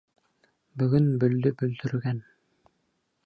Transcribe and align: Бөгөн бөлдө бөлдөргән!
Бөгөн 0.83 1.11
бөлдө 1.23 1.53
бөлдөргән! 1.61 2.25